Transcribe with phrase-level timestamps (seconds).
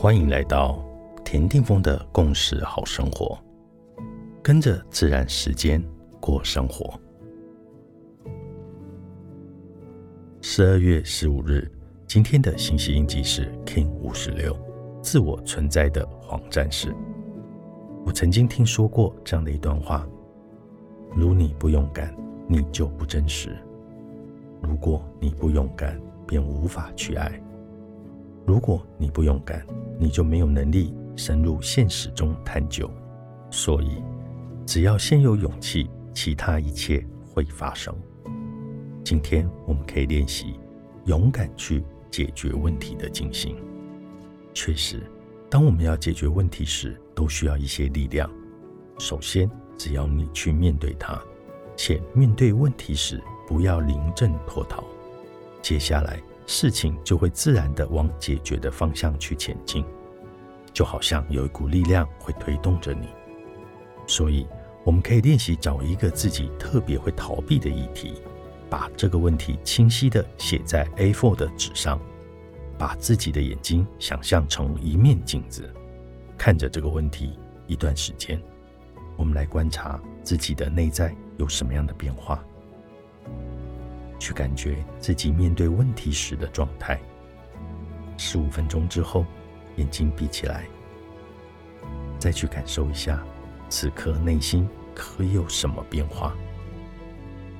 [0.00, 0.80] 欢迎来到
[1.24, 3.36] 田定峰的共识好生活，
[4.40, 5.82] 跟着自然时间
[6.20, 6.94] 过生活。
[10.40, 11.68] 十二月十五日，
[12.06, 14.56] 今天的信息印记是 King 五十六，
[15.02, 16.94] 自我存在的黄战士。
[18.06, 20.06] 我曾经听说过这样的一段话：
[21.12, 22.14] 如你不勇敢，
[22.46, 23.50] 你就不真实；
[24.62, 27.42] 如果你不勇敢，便无法去爱。
[28.48, 29.62] 如果你不勇敢，
[29.98, 32.90] 你就没有能力深入现实中探究。
[33.50, 34.02] 所以，
[34.64, 37.94] 只要先有勇气，其他一切会发生。
[39.04, 40.58] 今天我们可以练习
[41.04, 43.54] 勇敢去解决问题的进行。
[44.54, 45.02] 确实，
[45.50, 48.30] 当我们要解决问题时，都需要一些力量。
[48.98, 51.20] 首先，只要你去面对它，
[51.76, 54.82] 且面对问题时不要临阵脱逃。
[55.60, 56.18] 接下来。
[56.50, 59.84] 事情就会自然的往解决的方向去前进，
[60.72, 63.06] 就好像有一股力量会推动着你。
[64.06, 64.46] 所以，
[64.82, 68.14] 我们可以练习找一个自己特别会逃避的议题，
[68.70, 72.00] 把这个问题清晰的写在 A4 的纸上，
[72.78, 75.70] 把自己的眼睛想象成一面镜子，
[76.38, 78.40] 看着这个问题一段时间。
[79.18, 82.42] 我们来观察自己的内在有什么样的变化。
[84.18, 87.00] 去感觉自己面对问题时的状态。
[88.16, 89.24] 十五分钟之后，
[89.76, 90.66] 眼睛闭起来，
[92.18, 93.22] 再去感受一下
[93.68, 96.34] 此刻内心可有什么变化。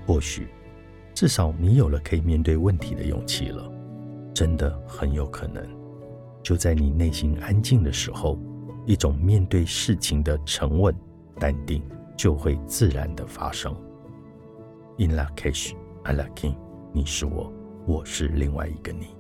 [0.07, 0.49] 或许，
[1.15, 3.71] 至少你有了可以面对问题的勇气了。
[4.35, 5.65] 真的很有可能，
[6.43, 8.39] 就在你内心安静的时候，
[8.87, 10.95] 一种面对事情的沉稳、
[11.39, 11.83] 淡定
[12.17, 13.75] 就会自然的发生。
[14.97, 15.29] In la
[16.05, 16.55] i like you
[16.93, 17.53] 你是我
[17.87, 19.18] 我是另外一个你。